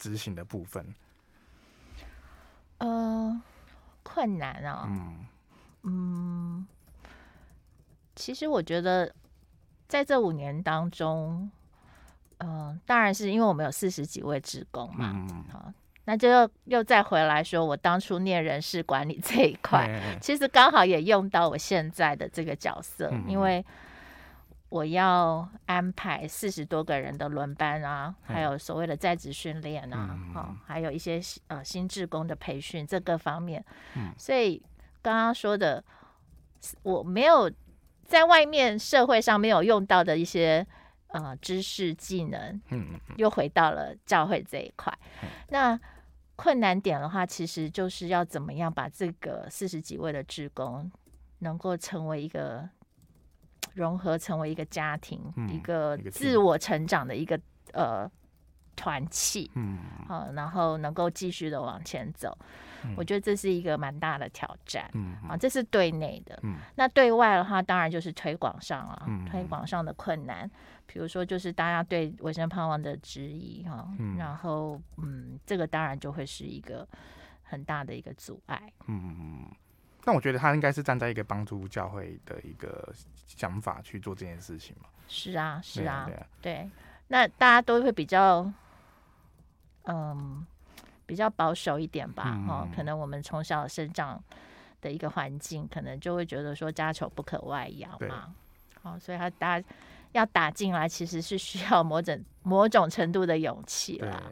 [0.04, 0.94] 执行的部分？
[2.76, 3.40] 呃，
[4.02, 5.26] 困难啊、哦，嗯。
[5.84, 6.66] 嗯，
[8.14, 9.10] 其实我觉得
[9.88, 11.50] 在这五年当中，
[12.36, 15.28] 嗯、呃，当然是因为我们有四十几位职工嘛，嗯。
[15.54, 15.74] 啊
[16.06, 23.64] 那就又又再回来说，我当初念人事管理这一块，其实刚好也用到我现在的这个角色，嗯、因为
[24.74, 34.60] 我要安排四十多个人的轮班啊，嗯、还有所谓的在职训练啊，嗯、哦，还有一些呃新职工的培训这各方面，嗯、所以
[35.00, 35.84] 刚刚说的
[36.82, 37.48] 我没有
[38.04, 40.66] 在外面社会上没有用到的一些
[41.06, 45.80] 呃知识技能，嗯，又回到了教会这一块，嗯、那。
[46.36, 50.90] 困难点的话，其实就是要怎么样把这个四十几位的职工
[51.38, 52.68] 能够成为一个
[53.74, 57.38] 融合，成为一个家庭，嗯、一个自我成长的一个
[57.72, 58.10] 呃
[58.74, 62.36] 团契，嗯，好，然后能够继续的往前走。
[62.86, 70.50] 嗯、我觉得这是一个蛮大的挑战，嗯，啊，这是对内的，嗯，那对外的话，当然就是推广上啊，嗯、推广上的困难。
[70.86, 76.86] 比如说，就是大家对卫生盼望的质疑哈，嗯、然后嗯，这个当然就会是一个
[77.42, 78.70] 很大的一个阻碍。
[78.86, 79.50] 嗯嗯嗯，
[80.04, 82.92] 但我觉得他应该是站在一个帮助教会的一个
[83.26, 84.88] 想法去做这件事情嘛。
[85.08, 86.70] 是啊，是啊，对，啊对。
[87.08, 88.50] 那大家都会比较
[89.84, 90.46] 嗯
[91.06, 94.22] 比较保守一点吧，哈、嗯，可能我们从小生长
[94.80, 98.34] 的一个环境，可能就会觉得说家丑不可外扬嘛。
[98.82, 99.66] 好对，所以他大家。
[100.14, 104.22] 要打进来，其实是需要某种 某种程度的勇气啦。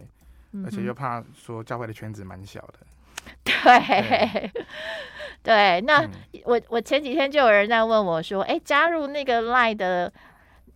[0.53, 2.75] 对，而且又怕说教会的圈子蛮小的。
[3.43, 4.65] 对，对，
[5.43, 6.11] 对，那、嗯、
[6.45, 10.13] 我我前几天就有人在问我说：“哎，加入那个 Line 的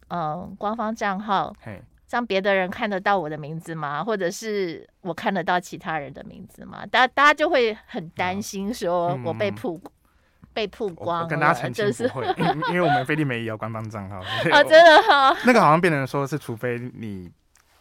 [0.08, 4.02] 呃官方账号，嘿让别的人看得到我的名字吗？
[4.02, 9.80] 或者是我看得到其他人的名字吗？”大家大家就会很担心说我被曝
[10.52, 14.18] 被曝光，我跟大家澄清不会，因因为我们菲利梅也有官方账号。
[14.52, 15.36] 哦，真的哈。
[15.44, 17.30] 那个好像变成说是，除非你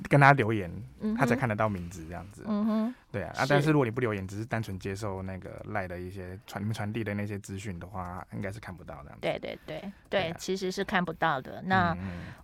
[0.10, 0.72] 跟他留言，
[1.18, 2.44] 他才看得到名字这样子。
[2.48, 2.96] 嗯哼。
[3.12, 9.12] 对啊，啊，但是如果你不留言，只是单纯接受那个赖的一些传你们传递的那些资讯的话，应该是看不到的。
[9.22, 11.62] 对对对对，其实是看不到的。
[11.62, 11.96] 那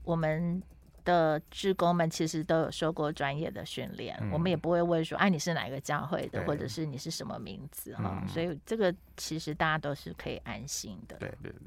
[0.04, 0.62] 我们。
[1.04, 11.18] 的职工们其实都有受过专业的训练，嗯、我们也不会问说，哎、啊，你是哪个教会的，或者是你是什么名字哈，嗯、所以这个其实大家都是可以安心的。
[11.18, 11.60] 对对对。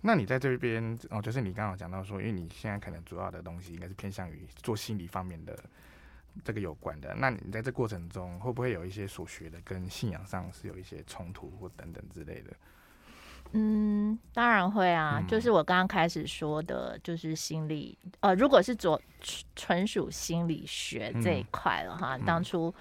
[0.00, 5.58] 那你在这边哦，就是你刚刚讲到说，因为你现在可能主要的东西应该是偏向于做心理方面的
[6.44, 12.50] 这个有关的，那你在这过程中会不会有一些所学的跟信仰上是有一些冲突或等等之类的？
[13.52, 19.00] 嗯，当然会啊，嗯、就是我刚刚开始说的，就是心理，呃，如果是做
[19.56, 22.72] 纯属心理学这一块了哈，嗯、当初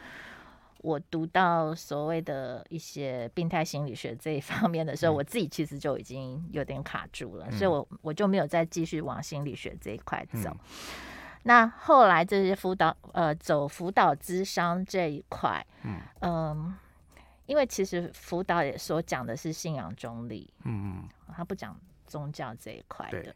[0.79, 10.49] 我读到所谓的一些病态心理学这一方面的时候，嗯、我自己其实就已经有点卡住了，嗯、所以我我就没有再继续往心理学这一块走。
[10.49, 10.57] 嗯、
[11.43, 16.01] 那后来这些辅导，呃，走辅导咨商这一块，嗯。
[16.19, 16.75] 呃
[17.49, 23.35] 因为其实辅导也所讲的是信仰中立，嗯嗯，他不讲宗教这一块的。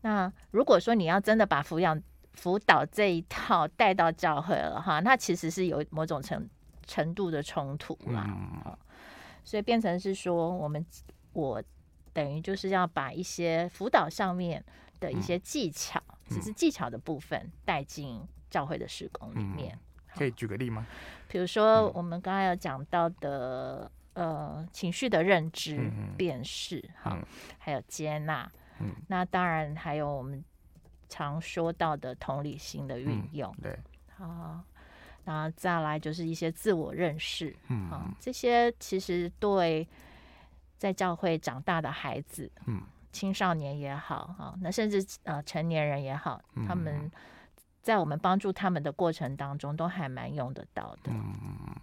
[0.00, 2.02] 那如果说你要真的把抚养
[2.32, 6.48] 辅导这一套带到教会了哈，那其实是有某种程
[6.86, 8.24] 程度的冲突啦。
[8.28, 8.76] 嗯、
[9.44, 10.84] 所以变成是说，我们
[11.32, 11.62] 我
[12.12, 14.64] 等于就是要把一些辅导上面
[15.00, 19.74] 的一些技巧，嗯、只是技巧的部分带进教会的施工里面。
[19.74, 19.80] 嗯
[20.16, 20.86] 可以举个例吗？
[21.28, 27.18] 比如说我们刚刚有讲到的，嗯、呃，情绪的认知、辨识，哈，
[27.58, 30.42] 还有接纳，嗯，那当然还有我们
[31.06, 33.78] 常说到的同理心的运用，嗯、对，
[34.16, 34.64] 好，
[35.26, 39.86] 然后再来就是一些自我认识，嗯，啊，这些其实对
[40.78, 42.80] 在教会长大的孩子，嗯，
[43.12, 47.10] 青少年也好，啊，那甚至呃成年人也好，他们
[47.82, 51.76] 在我们帮助他们的过程当中，都还蛮用得到的，嗯。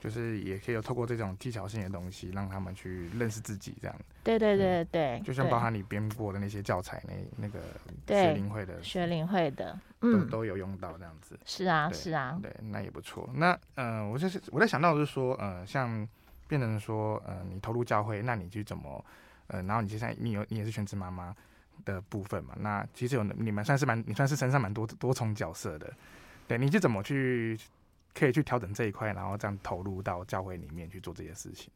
[0.00, 3.94] 就是也可以有透过这种技巧性的东西，让他们去认识自己，这样。
[4.24, 7.60] 对对对对，嗯、就像包含你编过的那些教材，那那个
[8.06, 11.38] 学龄会的学龄会的，嗯，都，都有用到这样子。
[11.44, 13.28] 是啊，是啊，对，那也不错。
[13.34, 16.08] 那嗯、呃，我就是我在想到就是说，呃，像
[16.48, 19.04] 变成说，呃，你投入教会，那你去怎么，
[19.48, 21.36] 呃，然后你现在你有你也是全职妈妈
[21.84, 22.54] 的部分嘛？
[22.58, 25.92] 那其实有你们算是蛮，你算是身上蛮多多重角色的，
[26.48, 27.58] 对，你是怎么去？
[28.14, 31.70] 可以去调整这一块，然后这样投入到教会里面去做这些事情。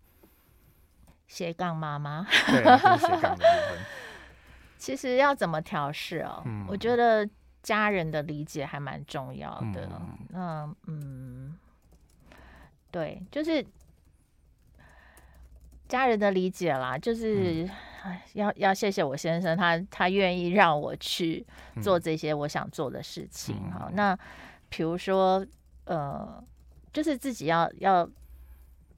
[1.27, 3.85] 斜杠妈妈，对，就是斜杠的部分。
[4.77, 6.43] 其实要怎么调试哦？
[6.45, 7.27] 嗯、我觉得
[7.63, 9.89] 家人的理解还蛮重要的。
[10.35, 11.59] 嗯嗯，
[12.91, 13.65] 对，就是
[15.89, 16.99] 家人的理解啦。
[16.99, 17.67] 就是
[18.35, 21.47] 要要谢谢我先生，他他愿意让我去
[21.81, 23.73] 做这些我想做的事情。
[23.73, 24.19] 好、嗯，那
[24.69, 25.47] 比如说。
[25.85, 26.43] 呃，
[26.93, 28.09] 就是自己要要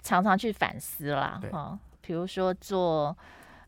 [0.03, 3.16] 常常去反思啦，哈，比如说做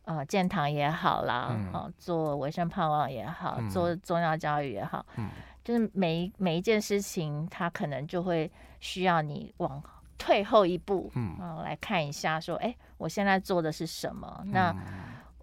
[0.04, 5.30] 呃建堂也好啦，嗯、做维生盼望也好，嗯、做宗教教育也好，嗯、
[5.64, 8.50] 就是每一每一件事情，它可能就会
[8.80, 9.82] 需要你往
[10.16, 14.40] 退后一步，嗯、呃，来看一下，说，哎、欸，我现在做的是什么？
[14.44, 14.76] 嗯、那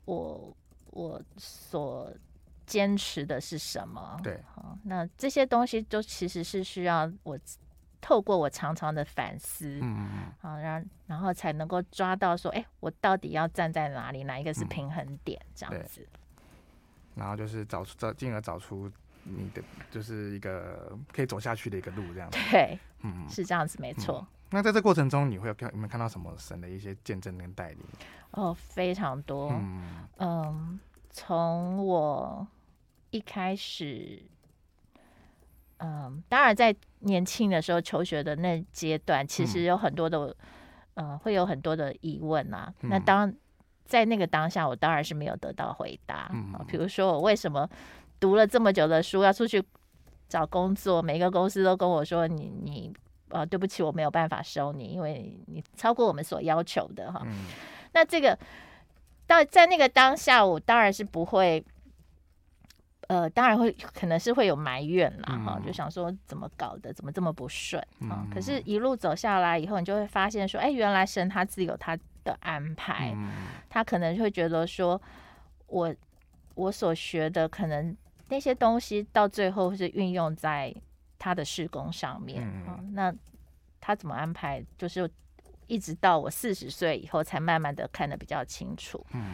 [0.05, 0.55] 我
[0.91, 2.09] 我所。
[2.67, 4.19] 坚持的是什么？
[4.23, 7.37] 对，好，那这些东西都其实是需要我
[8.05, 14.25] 透过我常常的反思，嗯嗯，好，然后然后才能够抓到说，哎，我到底要站在哪里？
[14.25, 15.41] 哪一个是平衡点？
[15.43, 16.07] 嗯、这样子。
[17.15, 18.87] 然后就是找出找，进而找出
[19.23, 22.37] 你的就是一个可以走下去的一个路，这样子。
[22.51, 24.27] 对，嗯，是这样子，没错、嗯。
[24.51, 27.79] 那在这过程中，你会有看有没有看到什么神的一些见证跟带领？
[28.31, 29.49] 哦，非常多。
[29.49, 32.47] 嗯，嗯，从我。
[33.11, 34.21] 一开始，
[35.77, 40.35] 嗯，当然在年轻的时候求学的那阶段，其实有很多的，
[40.95, 42.73] 嗯，呃、会有很多的疑问啊。
[42.81, 43.33] 嗯、那当
[43.85, 46.29] 在那个当下，我当然是没有得到回答。
[46.33, 47.69] 嗯，比如说我为什么
[48.19, 49.63] 读了这么久的书要出去
[50.27, 52.91] 找工作，每个公司都跟我说你你
[53.29, 57.21] 呃对不起，我没有办法收你，因为你超过我们所要求的哈。
[57.25, 57.45] 嗯、
[57.93, 58.37] 那这个
[59.27, 61.63] 到在那个当下，我当然是不会。
[63.07, 68.25] 呃，当然会，可能是会有埋怨啦，哈、嗯，就想说怎么搞的，怎么这么不顺啊？
[68.25, 73.29] 嗯、可是，一路走下来以后，你就会发现说，哎，原来神他自有他的安排，嗯、
[73.69, 74.99] 他可能会觉得说，
[75.67, 75.93] 我
[76.55, 77.95] 我所学的，可能
[78.29, 80.73] 那些东西到最后是运用在
[81.19, 82.43] 他的事工上面。
[82.93, 83.13] 那
[83.79, 84.65] 他怎么安排？
[84.79, 85.07] 就是
[85.67, 89.05] 一直到我四十岁以后，才慢慢的看得比较清楚。
[89.13, 89.33] 嗯，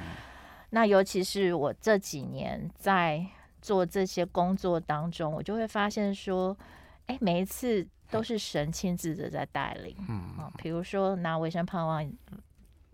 [0.71, 3.25] 那尤其是我这几年在。
[3.61, 6.57] 做这些工作当中，我就会发现说，
[7.05, 9.95] 哎，每一次都是神亲自的在带领。
[10.09, 12.11] 嗯啊，比如说拿维生盼望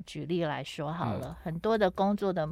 [0.05, 2.47] 举例来说好了，嗯、很多的工作的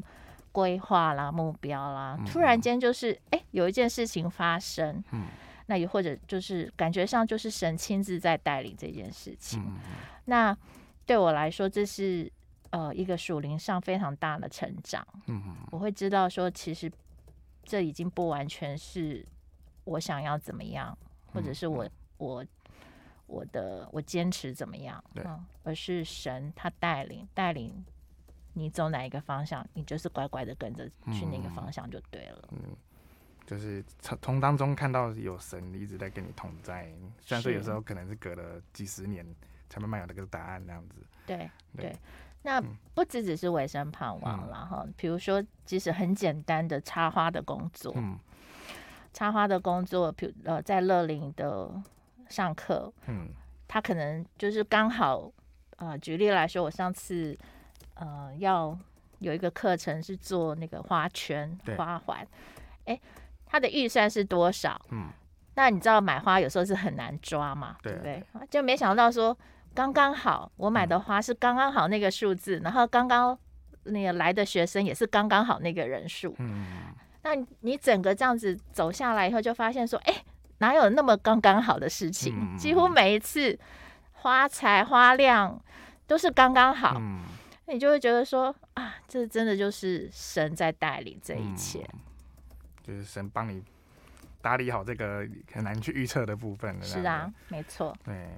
[0.52, 5.04] 规划啦、目标啦，突然间就是哎，有一件事情发生。
[5.12, 5.26] 嗯，
[5.66, 9.62] 那也或者就是感觉上就是神亲自在带领这件事情。
[9.62, 9.78] 嗯、
[10.26, 10.58] 那
[11.06, 12.32] 对我来说，这是
[12.70, 15.06] 呃一个属灵上非常大的成长。
[15.28, 16.90] 嗯，我会知道说，其实。
[17.66, 19.26] 这已经不完全是
[19.84, 22.46] 我想要怎么样，或者是我、嗯、我
[23.26, 27.84] 我的我坚持怎么样，对、嗯，而是神他带领带领
[28.54, 32.48] 你走哪一个方向，你就是乖乖的跟着去那个方向就对了。
[32.52, 32.78] 嗯，嗯，
[33.46, 39.26] 就是从从当中看到有神一直在跟你同在，虽然说有时候可能是隔了几十年
[39.70, 41.06] 才慢慢有那个答案那样子。
[41.26, 41.90] 对对。
[41.90, 42.00] 对
[42.46, 42.62] 那
[42.94, 48.20] 不只只是维生盼望了哈，比、嗯、如说，即使很简单的插花的工作，嗯、
[49.12, 51.72] 插花的工作，比如呃，在乐林的
[52.30, 53.30] 上课，嗯，
[53.68, 55.32] 他可能就是刚好，
[55.78, 57.36] 呃，举例来说，我上次
[57.96, 58.78] 呃要
[59.18, 62.20] 有一个课程是做那个花圈、花环，
[62.86, 63.02] 哎、欸，
[63.48, 64.80] 他的预算是多少？
[64.92, 65.10] 嗯，
[65.56, 68.24] 那你知道买花有时候是很难抓嘛，对不对？
[68.52, 69.36] 就没想到说。
[69.76, 73.38] 刚刚好，我买的花是刚刚好那个数字，嗯、然后刚刚
[73.84, 76.34] 那个来的学生也是刚刚好那个人数。
[76.40, 76.66] 嗯，
[77.24, 80.24] 那你整个这样子走下来以后，就发现说，哎，
[80.60, 82.34] 哪有那么刚刚好的事情？
[82.34, 83.60] 嗯、几乎每一次
[84.14, 85.62] 花材花量
[86.08, 86.96] 都是刚刚好。
[86.98, 87.22] 嗯，
[87.66, 92.00] 那你就会觉得说，啊，这真的就是神在带领这一切，嗯、
[92.82, 93.62] 就是神帮你
[94.42, 96.82] 打理好这个很难去预测的部分。
[96.82, 97.96] 是啊，没错。
[98.04, 98.30] 对，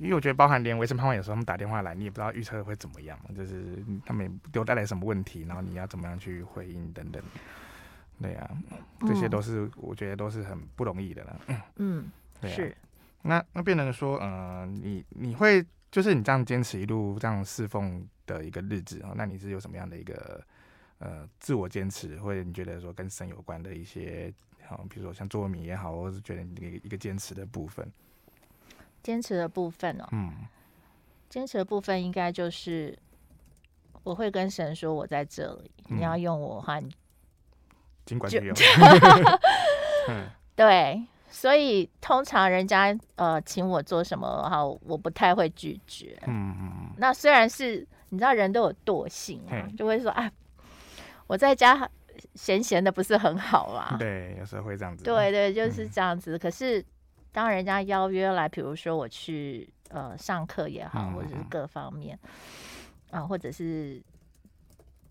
[0.00, 7.22] 因为我觉得包含连维生胖胖有时候他们打电话来，你也不知道预测会怎么样，就是他们给我带来什么问题，然后你要怎么样去回应等等。
[8.20, 8.50] 对啊，
[9.00, 11.40] 这些都是我觉得都是很不容易的了。
[11.76, 12.08] 嗯，
[12.40, 12.76] 对啊，是。
[13.22, 20.40] 那那变成说，呃，你你会就是你这样坚持一路这样侍奉的一个日子哦，那你是有什么样的一个
[20.98, 24.32] 呃自我坚持，或者你觉得说跟神有关的一些，
[24.66, 27.90] 好，比如说像做米也好，或是觉得你一个坚持的部分。
[29.02, 30.32] 坚持的部分哦，嗯，
[31.28, 32.96] 坚持的部分应该就是
[34.02, 36.90] 我会跟神说，我在这里，嗯、你要用我的话，你
[38.04, 38.54] 尽管去用。
[40.08, 41.02] 嗯，对。
[41.34, 46.14] 所以通常人家呃请我做什么哈，我不太会拒绝。
[46.26, 46.90] 嗯嗯。
[46.98, 50.30] 那虽然是你知道人都有惰性啊，就会说啊，
[51.26, 51.88] 我在家
[52.34, 53.96] 闲闲的不是很好啊。
[53.98, 55.02] 对，有时候会这样子。
[55.04, 56.38] 对对，就是这样子。
[56.38, 56.84] 可是
[57.32, 62.18] 当人家邀约来，比如说我去呃上课也好，或者是各方面
[63.10, 64.00] 啊，或者是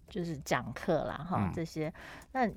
[0.07, 1.93] 就是讲课啦哈这些，
[2.31, 2.49] 那。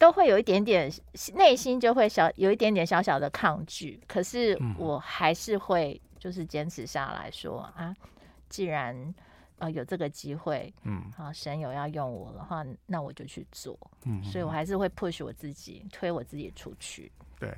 [0.00, 0.88] 都会有一点点
[1.34, 7.92] 内心就会小有一点点小小的抗拒，可是我还是会就是坚持下来说啊，
[8.48, 9.12] 既然
[9.58, 17.10] 呃有这个机会，嗯，啊神有要用我的话，那我就去做，嗯，所以我还是会 push 我自己，推我自己出去。
[17.40, 17.52] 对，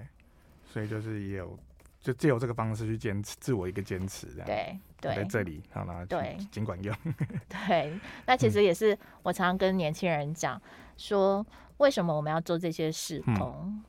[0.73, 1.59] 所以就是也有
[2.01, 6.95] 就借由这个方式去坚持自我一个坚持这样，对对，在这里好了，对，尽管用。
[7.49, 10.61] 对，那其实也是我常常跟年轻人讲
[10.97, 11.45] 说。
[11.81, 13.83] 为什么我们要做这些事工？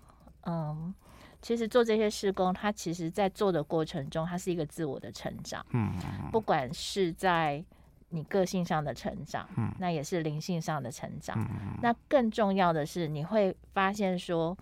[0.44, 0.96] 嗯，嗯，
[1.42, 5.66] 其实做这些事工，它其实在做的过程中，它是一个自我的成长。
[5.72, 5.92] 嗯，
[6.32, 7.62] 不管是在
[8.08, 11.38] 你个性上的成长，嗯，那也是灵性上的成长。
[11.38, 14.58] 嗯，那更重要的是，你会发现说，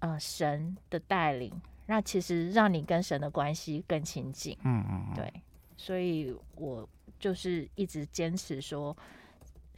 [0.00, 1.52] 呃，神的带领，
[1.86, 4.56] 那其实让你跟神的关系更亲近。
[4.64, 5.32] 嗯嗯，对，
[5.76, 8.96] 所以我就是一直坚持说。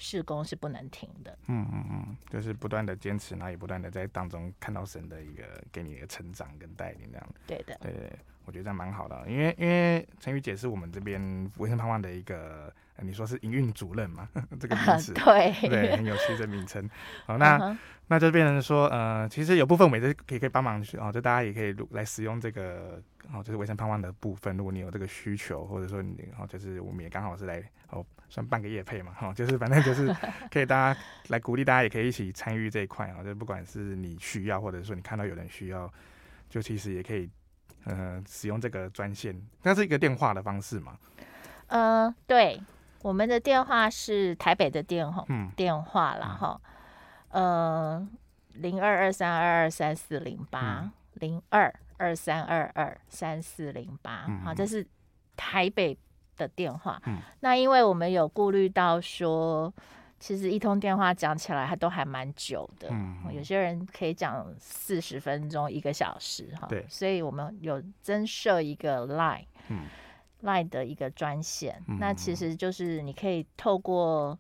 [0.03, 7.35] 事工是不能停的，嗯嗯嗯，就是不断的坚持，然后也不断的在当中看到神的一个给你的成长跟带领这样。
[7.47, 8.19] 对的，对对，
[8.51, 16.91] 我觉得这样蛮好的，因为因为陈宇姐是我们这边维生胖胖的一个，你说是营运主任嘛， 这个名词，对对，很有趣的名称。
[17.27, 17.77] 好， 那、uh.
[18.09, 23.01] 那就变成说，呃，其实有部分我们也可以可以帮忙去哦，就大家也可以来使用这个。
[23.33, 30.13] 哦，就是维生胖胖的部分，如果你有这个需求，或者说你哦，就是我们也刚好是来哦，算半个业配嘛，哈、哦，就是反正就是
[30.51, 35.89] 可以大家来鼓励大家，也可以一起参与这一块啊、哦，就不管是你需要，或者说你看到有人需要，
[36.49, 37.31] 就其实也可以嗯、
[37.85, 40.97] 呃、使用这个专线，那是一个电话的方式嘛？
[41.67, 42.61] 呃，对，
[43.03, 46.61] 我们的电话是台北的电话，嗯，电话啦哈，
[47.31, 48.09] 呃，
[48.55, 51.73] 零二二三二二三四零八零二。
[52.01, 54.83] 二三二二三四零八，好，这是
[55.37, 55.95] 台北
[56.35, 56.99] 的电话。
[57.05, 59.71] 嗯、那因为我们有顾虑到说，
[60.21, 66.69] 其实一通电话讲起来还都还蛮久的，嗯、有些人可以讲四十分钟、一个小时，哈。
[66.69, 69.87] 对，所以我们有增设一个 Line，嗯
[70.43, 71.83] ，Line 的一个专线。
[71.89, 74.39] 嗯、那其实就是你可以透过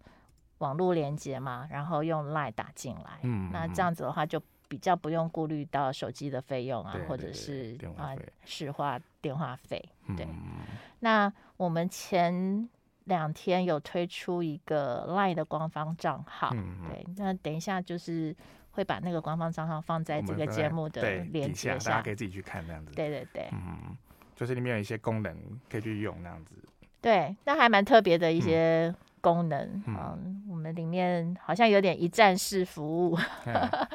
[0.58, 3.18] 网络连接嘛，然后用 Line 打进来。
[3.22, 4.40] 嗯，那这样子的话就。
[4.70, 8.14] 比较不用顾虑到手机的费用啊，或者是啊
[8.44, 9.84] 市话电话费。
[10.16, 10.60] 对，嗯、
[11.00, 12.68] 那我们前
[13.04, 18.34] 两天有推出一个 LINE 的官方账号，对，那等一下就是
[18.70, 22.92] 会把那个官方账号放在这个节目的链接下，大家可以自己去看那样子。
[22.94, 23.96] 对对对，嗯，
[24.36, 25.36] 就是里面有一些功能
[25.68, 26.54] 可以去用那样子。
[27.00, 33.18] 对，那还蛮特别的一些功能啊，嗯嗯、我们里面好像有点一站式服务。
[33.46, 33.88] 嗯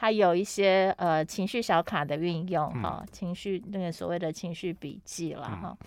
[0.00, 5.86] 还有一些呃情绪小卡的运用哈，嗯、情绪那个所谓的情绪笔记了哈，嗯、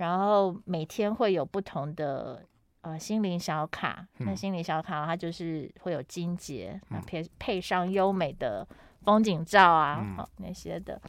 [0.00, 2.42] 然后每天会有不同的
[2.80, 8.66] 呃心灵小卡，嗯、那心灵小卡它就是会有金节，那、嗯、配配上优美的
[9.02, 11.00] 风景照啊，那些的，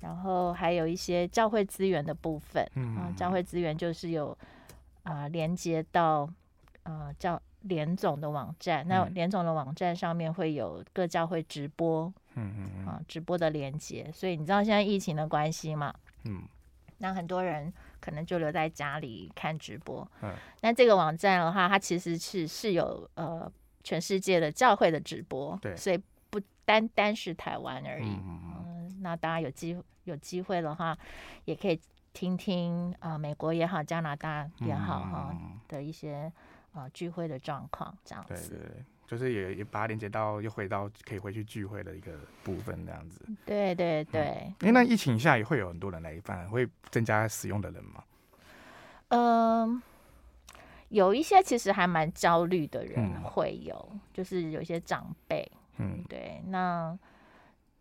[0.00, 4.36] 然后还有一些教会资源的部分，嗯，嗯，教会资源就是有
[5.02, 6.28] 啊、呃、连接到
[6.84, 7.40] 呃教。
[7.64, 14.10] 联总的网站，那联总的网站上面会有各教会直播，嗯嗯嗯，啊，直播的连接。
[14.14, 15.92] 所以你知道现在疫情的关系嘛？
[16.24, 16.42] 嗯，
[16.96, 17.70] 那很多人
[18.00, 20.06] 可能就留在家里看直播。
[20.22, 23.50] 嗯，那这个网站的话，它其实是是有呃
[23.84, 28.08] 全世界的教会的直播，对，所以不单单是台湾而已。
[28.08, 30.96] 嗯，嗯，那大家有机有机会的话，
[31.44, 31.80] 也可以
[32.12, 36.32] 听听啊，呃，美国也好，加拿大也好哈，嗯，的一些。
[36.72, 42.12] 啊，聚会的状况这样子，对对对，就是也也把它连接到又回到可以回去聚会的一个
[42.44, 43.26] 部分这样子。
[43.44, 44.54] 对对对。
[44.60, 48.04] 因为那疫情下也会有很多人来办，会增加使用的人吗？
[49.08, 49.82] 嗯，
[50.90, 55.44] 有一些其实还蛮焦虑的人会有，嗯、就是有一些长辈，
[55.78, 56.96] 嗯，对，那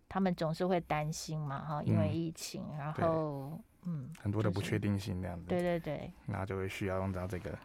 [0.07, 7.55] 他们总是会担心嘛，哈，因为疫情，嗯、然后嗯，很多的不确定性这样子，对对对，然后就会需要用到这个。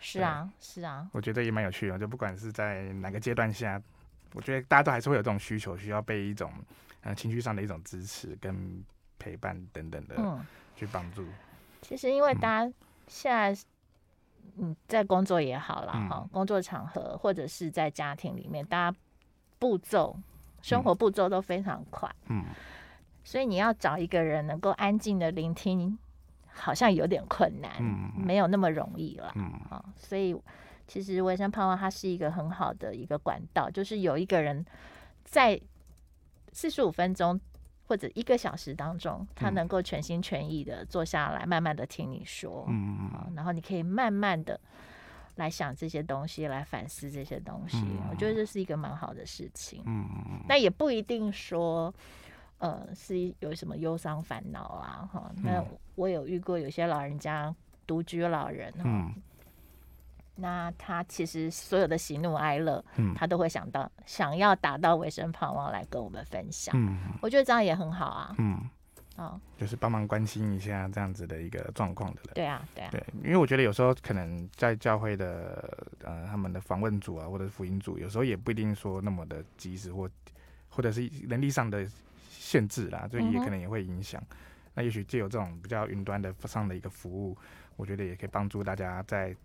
[0.00, 1.98] 是啊，是啊，我觉得也蛮有趣的。
[1.98, 3.80] 就不管是在哪个阶段下，
[4.32, 6.52] 我觉得大家都还是会有这种需求，需要被一种
[7.02, 8.82] 呃情绪上的一种支持跟
[9.18, 10.46] 陪伴等等的嗯
[10.76, 11.22] 去帮助。
[11.22, 11.34] 嗯。
[11.82, 12.72] 其实因为大家
[13.06, 13.64] 现在
[14.56, 18.96] 嗯在工作也好啦，哈、嗯，工作场合或者是在家庭里面，大家
[19.58, 20.16] 步骤
[20.62, 22.44] 生活步骤都非常快，嗯，
[23.24, 25.98] 所以你要找一个人能够安静的聆听。
[26.58, 30.36] 好像有点困难，嗯、没有那么容易了，嗯、哦，所以
[30.86, 34.64] 其实维生胖胖它是一个很好的一个管道，就是有一个人
[35.24, 35.58] 在
[36.52, 37.40] 四十五分钟
[37.86, 44.60] 或者一个小时当中，他能够全心全意的坐下来，慢慢的听你说，嗯、哦、然后你可以慢慢的
[45.36, 51.94] 来想这些东西，来反思这些东西，嗯、我觉得这是一个蛮好的事情，嗯，那也不一定说。
[52.58, 55.08] 呃，是有什么忧伤烦恼啊？
[55.12, 57.54] 哈，那我有遇过有些老人家
[57.86, 59.14] 独居老人，嗯，
[60.34, 68.68] 那他其实所有的喜怒哀乐，嗯，他都会想到想要打到维生盼望来跟我们分享，嗯，我觉得这样也很好啊，嗯，
[69.14, 80.10] 哦，就是帮忙关心一下这样子的一个状况的人，对啊，对啊，对，因为我觉得有时候可能在教会的呃他们的访问组啊，或者是福音组，有时候也不一定说那么的及时或
[80.68, 81.88] 或者是能力上的。
[82.48, 84.18] 限制啦，所以也可能也会影响。
[84.30, 84.36] 嗯、
[84.72, 87.36] 那也许借由这种比较云端的上的一个服务，
[87.76, 89.36] 我觉得也可以帮助大家在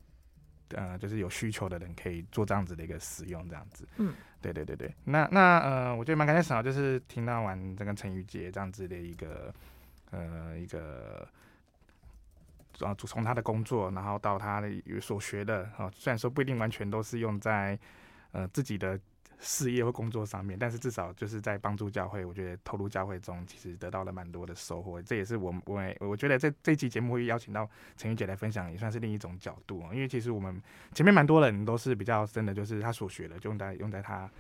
[0.70, 3.86] 呃，就是有需求的人可以做这样子的一个使用，这样子。
[3.97, 4.89] 嗯，对对对对。
[5.04, 9.54] 那那呃，我觉得蛮感谢啊，就是听到完这个陈宇杰这样子的一个
[10.12, 11.28] 呃一个
[12.80, 14.70] 啊，从他的工作，然后到他的
[15.01, 17.78] 所学的啊，虽然说不一定完全都是用在
[18.32, 18.97] 呃自己的。
[19.45, 25.01] 事业或工作上面，但是至少就是在帮助教会，我觉得投入教会中，其实得到了蛮多的收获。
[25.01, 29.81] 这也是我我我觉得这这期节目会邀请到陈玉姐来分享，也算是另一种角度。
[29.91, 30.61] 因为其实我们
[30.93, 34.31] 前面蛮多人都是比较真的，就是他所学的就用在用在他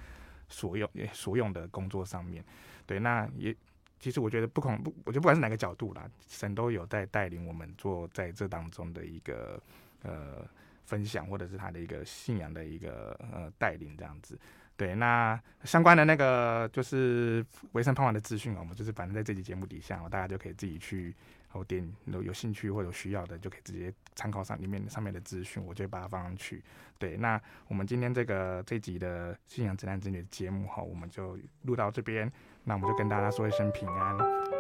[0.47, 2.41] 所用所用的工作上面。
[2.85, 3.53] 对，那也
[3.99, 9.61] 其实我觉得不恐不，我觉得不管是哪个角度啦，神都有在带领我们做在这当中的一个
[10.03, 10.47] 呃
[10.85, 14.39] 分享，或者是他的一个信仰的一个呃带领这样子。
[14.83, 21.15] 对，那相关的那个就是维生胖胖的资讯，我们就是反正在这期节目底下，大家就可以自己去
[21.47, 26.61] 后点有有兴趣或有需要的，就可以直接参考上里面上面的资讯，我就会把它放上去。
[26.97, 32.29] 对，那我们今天这个这集的信仰指南之旅节目哈，我们就录到这边，
[32.65, 34.52] 那我们就跟大家说一声平安。